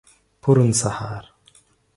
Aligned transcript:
پرون 0.41 0.71
سهار. 0.71 1.25